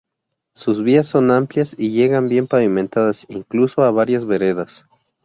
Sus 0.55 0.81
vías 0.81 1.05
son 1.05 1.29
amplias, 1.29 1.75
y 1.77 1.91
llegan 1.91 2.27
bien 2.27 2.47
pavimentadas 2.47 3.27
incluso 3.29 3.83
a 3.83 3.91
varias 3.91 4.25
veredas. 4.25 4.87